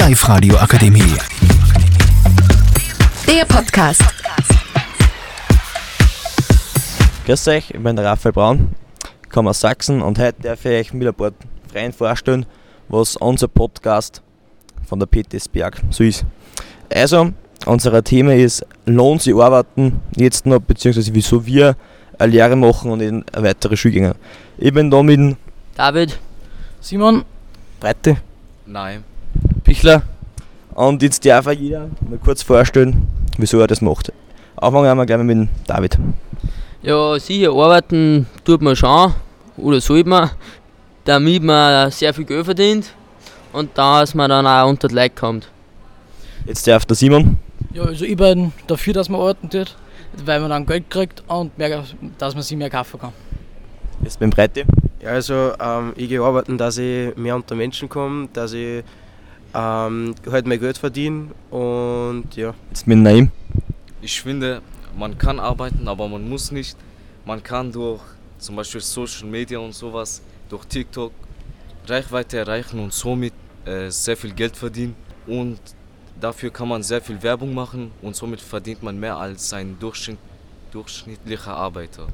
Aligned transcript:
Live-Radio 0.00 0.56
Akademie. 0.56 1.14
Der 3.28 3.44
Podcast. 3.44 4.02
Grüß 7.26 7.48
euch, 7.48 7.70
ich 7.70 7.78
bin 7.78 7.96
der 7.96 8.06
Raphael 8.06 8.32
Braun, 8.32 8.74
komme 9.30 9.50
aus 9.50 9.60
Sachsen 9.60 10.00
und 10.00 10.18
heute 10.18 10.40
darf 10.40 10.64
ich 10.64 10.70
euch 10.70 10.94
mit 10.94 11.06
ein 11.06 11.12
paar 11.12 11.32
Freien 11.70 11.92
vorstellen, 11.92 12.46
was 12.88 13.16
unser 13.16 13.46
Podcast 13.48 14.22
von 14.88 14.98
der 14.98 15.06
PTS 15.06 15.48
Berg 15.48 15.82
so 15.90 16.02
ist. 16.02 16.24
Also, 16.88 17.32
unser 17.66 18.02
Thema 18.02 18.34
ist, 18.34 18.64
lohnt 18.86 19.20
sich 19.20 19.34
arbeiten 19.34 20.00
jetzt 20.16 20.46
noch, 20.46 20.60
beziehungsweise 20.60 21.12
wieso 21.12 21.44
wir 21.44 21.76
eine 22.18 22.32
Lehre 22.32 22.56
machen 22.56 22.90
und 22.90 23.02
in 23.02 23.22
eine 23.34 23.48
weitere 23.48 23.76
Schule 23.76 23.92
gehen. 23.92 24.14
Ich 24.56 24.72
bin 24.72 24.90
da 24.90 25.02
mit 25.02 25.36
David, 25.76 26.18
Simon, 26.80 27.22
Breite 27.78 28.16
Nein. 28.64 29.09
Pichler, 29.70 30.02
und 30.74 31.00
jetzt 31.00 31.24
darf 31.24 31.46
auch 31.46 31.52
jeder 31.52 31.88
mal 32.08 32.18
kurz 32.18 32.42
vorstellen, 32.42 33.06
wieso 33.38 33.60
er 33.60 33.68
das 33.68 33.80
macht. 33.80 34.12
Anfangen 34.56 34.98
wir 34.98 35.06
gleich 35.06 35.18
mal 35.18 35.22
mit 35.22 35.36
dem 35.36 35.48
David. 35.64 35.96
ja, 36.82 37.16
sicher 37.20 37.52
arbeiten 37.52 38.26
tut 38.44 38.62
man 38.62 38.74
schon 38.74 39.14
oder 39.56 39.80
sollte 39.80 40.08
man, 40.08 40.30
damit 41.04 41.44
man 41.44 41.88
sehr 41.92 42.12
viel 42.12 42.24
Geld 42.24 42.46
verdient 42.46 42.92
und 43.52 43.70
dass 43.78 44.12
man 44.12 44.28
dann 44.28 44.44
auch 44.44 44.68
unter 44.68 44.88
die 44.88 44.94
Leute 44.96 45.14
kommt. 45.14 45.48
Jetzt 46.46 46.66
darf 46.66 46.84
der 46.84 46.96
Simon. 46.96 47.36
ja, 47.72 47.84
also 47.84 48.04
ich 48.04 48.16
bin 48.16 48.52
dafür, 48.66 48.94
dass 48.94 49.08
man 49.08 49.20
arbeiten 49.20 49.50
tut, 49.50 49.76
weil 50.24 50.40
man 50.40 50.50
dann 50.50 50.66
Geld 50.66 50.90
kriegt 50.90 51.22
und 51.28 51.56
mehr, 51.56 51.84
dass 52.18 52.34
man 52.34 52.42
sich 52.42 52.56
mehr 52.56 52.70
kaufen 52.70 52.98
kann. 52.98 53.12
Jetzt 54.02 54.18
beim 54.18 54.30
Breite. 54.30 54.64
Ja, 55.00 55.10
also 55.10 55.52
ähm, 55.60 55.92
ich 55.94 56.08
gehe 56.08 56.20
arbeiten, 56.20 56.58
dass 56.58 56.76
ich 56.76 57.16
mehr 57.16 57.36
unter 57.36 57.54
Menschen 57.54 57.88
komme, 57.88 58.28
dass 58.32 58.52
ich 58.52 58.82
ähm, 59.54 60.14
halt 60.30 60.46
mehr 60.46 60.58
Geld 60.58 60.78
verdiene 60.78 61.28
und 61.50 62.24
ja. 62.36 62.54
Jetzt 62.70 62.86
mit 62.86 62.98
Naim. 62.98 63.30
Ich 64.02 64.20
finde, 64.20 64.62
man 64.96 65.18
kann 65.18 65.40
arbeiten, 65.40 65.88
aber 65.88 66.08
man 66.08 66.28
muss 66.28 66.52
nicht. 66.52 66.76
Man 67.24 67.42
kann 67.42 67.72
durch 67.72 68.00
zum 68.38 68.56
Beispiel 68.56 68.80
Social 68.80 69.28
Media 69.28 69.58
und 69.58 69.74
sowas, 69.74 70.22
durch 70.48 70.64
TikTok 70.64 71.12
Reichweite 71.86 72.38
erreichen 72.38 72.80
und 72.80 72.92
somit 72.92 73.32
äh, 73.64 73.90
sehr 73.90 74.16
viel 74.16 74.32
Geld 74.32 74.56
verdienen. 74.56 74.94
Und 75.26 75.58
dafür 76.20 76.50
kann 76.50 76.68
man 76.68 76.82
sehr 76.82 77.00
viel 77.00 77.22
Werbung 77.22 77.54
machen 77.54 77.90
und 78.02 78.16
somit 78.16 78.40
verdient 78.40 78.82
man 78.82 78.98
mehr 78.98 79.16
als 79.16 79.52
ein 79.52 79.76
Durchschnitt, 79.78 80.18
durchschnittlicher 80.70 81.54
Arbeiter. 81.54 82.06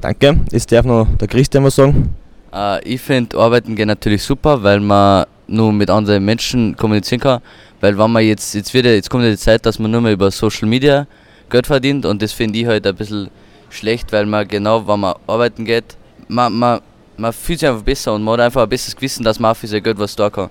Danke. 0.00 0.40
Jetzt 0.50 0.70
darf 0.70 0.84
noch 0.84 1.06
der 1.18 1.28
Christian 1.28 1.64
was 1.64 1.76
sagen. 1.76 2.14
Äh, 2.52 2.84
ich 2.84 3.00
finde 3.00 3.38
Arbeiten 3.38 3.74
gehen 3.74 3.88
natürlich 3.88 4.22
super, 4.22 4.62
weil 4.62 4.80
man 4.80 5.26
nur 5.46 5.72
mit 5.72 5.90
anderen 5.90 6.24
Menschen 6.24 6.76
kommunizieren 6.76 7.20
kann. 7.20 7.40
Weil 7.80 7.98
wenn 7.98 8.10
man 8.10 8.24
jetzt, 8.24 8.54
jetzt 8.54 8.72
wird 8.74 8.86
jetzt 8.86 9.10
kommt 9.10 9.24
ja 9.24 9.30
die 9.30 9.36
Zeit, 9.36 9.66
dass 9.66 9.78
man 9.78 9.90
nur 9.90 10.00
mehr 10.00 10.12
über 10.12 10.30
Social 10.30 10.68
Media 10.68 11.06
Geld 11.50 11.66
verdient 11.66 12.04
und 12.06 12.22
das 12.22 12.32
finde 12.32 12.58
ich 12.58 12.66
halt 12.66 12.86
ein 12.86 12.96
bisschen 12.96 13.30
schlecht, 13.70 14.12
weil 14.12 14.26
man 14.26 14.48
genau, 14.48 14.86
wenn 14.86 15.00
man 15.00 15.14
arbeiten 15.26 15.64
geht, 15.64 15.96
man, 16.28 16.52
man, 16.52 16.80
man 17.16 17.32
fühlt 17.32 17.60
sich 17.60 17.68
einfach 17.68 17.82
besser 17.82 18.14
und 18.14 18.22
man 18.22 18.34
hat 18.34 18.46
einfach 18.46 18.62
ein 18.62 18.68
besseres 18.68 18.96
Gewissen, 18.96 19.24
dass 19.24 19.38
man 19.38 19.54
für 19.54 19.66
sein 19.66 19.82
Geld 19.82 19.98
was 19.98 20.16
tun 20.16 20.32
kann. 20.32 20.50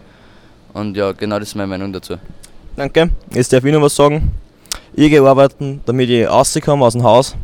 Und 0.74 0.96
ja, 0.96 1.12
genau 1.12 1.40
das 1.40 1.50
ist 1.50 1.56
meine 1.56 1.68
Meinung 1.68 1.92
dazu. 1.92 2.16
Danke. 2.76 3.10
Jetzt 3.34 3.52
darf 3.52 3.64
ich 3.64 3.74
noch 3.74 3.82
was 3.82 3.96
sagen. 3.96 4.32
Ich 4.94 5.10
gehe 5.10 5.22
arbeiten, 5.22 5.82
damit 5.86 6.10
ich 6.10 6.28
rauskomme 6.28 6.86
aus 6.86 6.94
dem 6.94 7.04
Haus, 7.04 7.36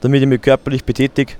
damit 0.00 0.22
ich 0.22 0.28
mich 0.28 0.40
körperlich 0.40 0.84
betätige 0.84 1.32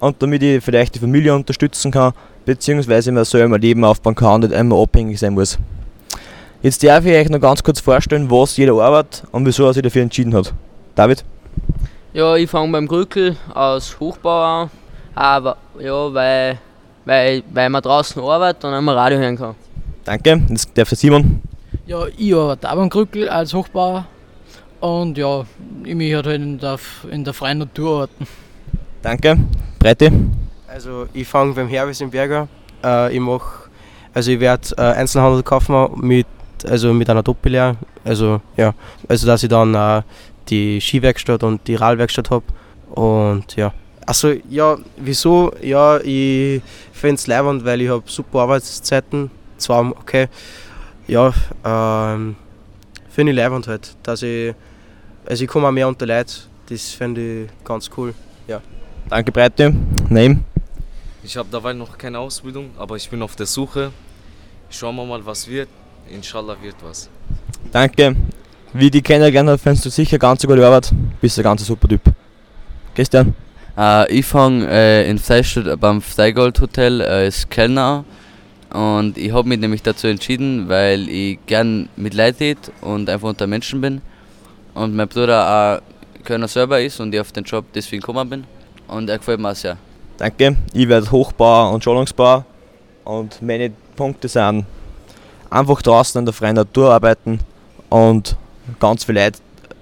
und 0.00 0.22
damit 0.22 0.42
ich 0.42 0.64
vielleicht 0.64 0.94
die 0.94 0.98
Familie 0.98 1.34
unterstützen 1.34 1.90
kann, 1.90 2.12
beziehungsweise 2.44 3.12
mir 3.12 3.24
selber 3.24 3.48
mein 3.48 3.60
Leben 3.60 3.84
aufbauen 3.84 4.14
kann 4.14 4.34
und 4.34 4.40
nicht 4.50 4.54
einmal 4.54 4.82
abhängig 4.82 5.18
sein 5.18 5.34
muss. 5.34 5.58
Jetzt 6.62 6.82
darf 6.82 7.04
ich 7.04 7.14
euch 7.14 7.28
noch 7.30 7.40
ganz 7.40 7.62
kurz 7.62 7.80
vorstellen, 7.80 8.30
was 8.30 8.56
jeder 8.56 8.74
arbeitet 8.74 9.24
und 9.32 9.46
wieso 9.46 9.66
er 9.66 9.72
sich 9.72 9.82
dafür 9.82 10.02
entschieden 10.02 10.34
hat. 10.34 10.52
David? 10.94 11.24
Ja, 12.12 12.34
ich 12.36 12.50
fange 12.50 12.72
beim 12.72 12.86
Grückel 12.86 13.36
aus 13.54 13.98
Hochbau 14.00 14.62
an, 14.62 14.70
aber 15.14 15.56
ja, 15.78 16.12
weil, 16.12 16.58
weil, 17.04 17.42
weil 17.52 17.70
man 17.70 17.80
draußen 17.80 18.20
arbeitet 18.22 18.64
und 18.64 18.74
einmal 18.74 18.96
Radio 18.96 19.18
hören 19.18 19.36
kann. 19.36 19.54
Danke. 20.04 20.42
Jetzt 20.48 20.76
darf 20.76 20.88
der 20.88 20.98
Simon. 20.98 21.40
Ja, 21.86 22.04
ich 22.16 22.34
arbeite 22.34 22.70
auch 22.70 22.76
beim 22.76 22.90
Krückel 22.90 23.28
als 23.28 23.54
Hochbauer 23.54 24.06
und 24.80 25.16
ja, 25.16 25.44
ich 25.84 25.94
möchte 25.94 26.16
halt 26.16 26.26
in 26.26 26.58
der, 26.58 26.78
in 27.10 27.24
der 27.24 27.32
freien 27.32 27.58
Natur 27.58 28.02
arbeiten. 28.02 28.26
Danke. 29.02 29.38
Breite. 29.80 30.12
Also 30.68 31.08
ich 31.14 31.26
fange 31.26 31.54
beim 31.54 31.66
Hervis 31.66 32.02
im 32.02 32.10
Berger. 32.10 32.48
Äh, 32.84 33.14
ich 33.14 33.20
mach, 33.20 33.68
also 34.12 34.30
ich 34.30 34.38
werde 34.38 34.68
äh, 34.76 34.82
Einzelhandelkaufmann 34.82 35.92
mit, 35.96 36.26
also 36.68 36.92
mit 36.92 37.08
einer 37.08 37.22
Doppellehre. 37.22 37.76
Also 38.04 38.42
ja, 38.58 38.74
also 39.08 39.26
dass 39.26 39.42
ich 39.42 39.48
dann 39.48 39.74
äh, 39.74 40.02
die 40.48 40.80
Skiwerkstatt 40.82 41.42
und 41.42 41.66
die 41.66 41.76
Radwerkstatt 41.76 42.30
habe. 42.30 42.44
Und 42.90 43.56
ja. 43.56 43.72
Also 44.04 44.34
ja, 44.50 44.76
wieso? 44.98 45.50
Ja, 45.62 45.98
ich 46.00 46.60
finde 46.92 47.14
es 47.14 47.26
leibend, 47.26 47.64
weil 47.64 47.80
ich 47.80 47.88
habe 47.88 48.02
super 48.04 48.40
Arbeitszeiten. 48.40 49.30
Zwar 49.56 49.92
okay. 49.92 50.28
Ja, 51.08 51.32
ähm, 51.64 52.36
finde 53.08 53.32
ich 53.32 53.36
leibend 53.36 53.66
halt, 53.66 53.96
dass 54.02 54.22
ich, 54.22 54.54
also 55.24 55.42
ich 55.42 55.48
komme 55.48 55.68
auch 55.68 55.72
mehr 55.72 55.88
unter 55.88 56.04
Leute. 56.04 56.34
Das 56.68 56.90
finde 56.90 57.44
ich 57.44 57.64
ganz 57.64 57.88
cool. 57.96 58.12
Danke, 59.08 59.32
Breite. 59.32 59.74
Nein. 60.08 60.44
Ich 61.22 61.36
habe 61.36 61.48
dabei 61.50 61.72
noch 61.72 61.98
keine 61.98 62.18
Ausbildung, 62.18 62.70
aber 62.78 62.96
ich 62.96 63.08
bin 63.08 63.22
auf 63.22 63.36
der 63.36 63.46
Suche. 63.46 63.92
Schauen 64.70 64.96
wir 64.96 65.04
mal, 65.04 65.24
was 65.24 65.48
wird. 65.48 65.68
Inshallah 66.10 66.56
wird 66.62 66.76
was. 66.82 67.08
Danke. 67.72 68.16
Wie 68.72 68.90
die 68.90 69.02
kennengelernt 69.02 69.48
habe, 69.48 69.58
findest 69.58 69.86
du 69.86 69.90
sicher 69.90 70.18
ganz 70.18 70.46
gute 70.46 70.64
Arbeit. 70.64 70.92
Bist 71.20 71.38
ein 71.38 71.42
ganz 71.42 71.64
super 71.66 71.88
Typ. 71.88 72.02
Christian? 72.94 73.34
Äh, 73.76 74.12
ich 74.12 74.26
fange 74.26 74.68
äh, 74.68 75.10
in 75.10 75.18
Freistadt 75.18 75.80
beim 75.80 76.00
Freigold 76.00 76.60
Hotel 76.60 77.00
äh, 77.00 77.04
als 77.04 77.48
Kellner 77.48 78.04
an. 78.70 79.02
Und 79.02 79.18
ich 79.18 79.32
habe 79.32 79.48
mich 79.48 79.58
nämlich 79.58 79.82
dazu 79.82 80.06
entschieden, 80.06 80.68
weil 80.68 81.08
ich 81.08 81.38
gern 81.46 81.88
mit 81.96 82.14
Leuten 82.14 82.38
red 82.38 82.58
und 82.80 83.10
einfach 83.10 83.28
unter 83.28 83.46
Menschen 83.46 83.80
bin. 83.80 84.00
Und 84.74 84.94
mein 84.94 85.08
Bruder 85.08 85.80
auch 85.82 86.24
Kölner 86.24 86.48
selber 86.48 86.80
ist 86.80 87.00
und 87.00 87.12
ich 87.12 87.20
auf 87.20 87.32
den 87.32 87.44
Job 87.44 87.64
deswegen 87.74 88.00
gekommen 88.00 88.28
bin. 88.30 88.44
Und 88.90 89.08
er 89.08 89.18
gefällt 89.18 89.40
mir 89.40 89.54
sehr. 89.54 89.76
Danke. 90.18 90.56
Ich 90.72 90.88
werde 90.88 91.10
Hochbauer 91.10 91.72
und 91.72 91.82
Schulungsbauer. 91.82 92.44
Und 93.04 93.40
meine 93.40 93.70
Punkte 93.96 94.28
sind 94.28 94.66
einfach 95.48 95.80
draußen 95.80 96.18
in 96.18 96.24
der 96.24 96.34
freien 96.34 96.56
Natur 96.56 96.92
arbeiten 96.92 97.40
und 97.88 98.36
ganz 98.78 99.04
viele 99.04 99.24
Leute 99.24 99.38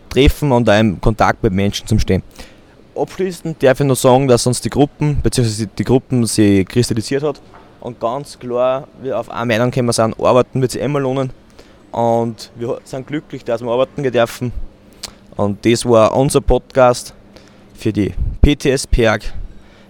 treffen 0.08 0.52
und 0.52 0.69
im 0.69 1.00
Kontakt 1.00 1.42
mit 1.42 1.52
Menschen 1.52 1.86
zum 1.86 1.98
Stehen. 1.98 2.22
Abschließend 2.94 3.62
darf 3.62 3.80
ich 3.80 3.86
noch 3.86 3.96
sagen, 3.96 4.28
dass 4.28 4.46
uns 4.46 4.60
die 4.60 4.70
Gruppen, 4.70 5.20
beziehungsweise 5.22 5.66
die 5.66 5.84
Gruppen 5.84 6.26
sich 6.26 6.66
kristallisiert 6.66 7.22
hat 7.22 7.40
und 7.80 8.00
ganz 8.00 8.38
klar 8.38 8.88
wir 9.02 9.19
auf 9.19 9.30
eine 9.30 9.46
Meinung 9.46 9.70
gekommen 9.70 9.92
sind, 9.92 10.19
arbeiten 10.19 10.60
wird 10.60 10.72
sich 10.72 10.80
immer 10.80 11.00
lohnen 11.00 11.30
und 11.92 12.50
wir 12.56 12.80
sind 12.84 13.06
glücklich, 13.06 13.44
dass 13.44 13.62
wir 13.62 13.70
arbeiten 13.70 14.02
dürfen. 14.02 14.52
Und 15.36 15.64
das 15.64 15.84
war 15.84 16.16
unser 16.16 16.40
Podcast 16.40 17.14
für 17.75 17.92
die 17.92 18.14
PTS 18.48 18.86
Perg. 18.86 19.20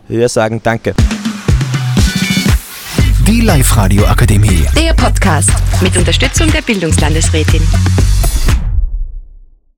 Wir 0.09 0.29
sagen 0.29 0.61
Danke. 0.61 0.93
Die 3.25 3.41
Live-Radio 3.41 4.05
Akademie. 4.05 4.67
Der 4.77 4.95
Podcast 4.95 5.53
mit 5.81 5.97
Unterstützung 5.97 6.51
der 6.51 6.63
Bildungslandesrätin. 6.63 7.63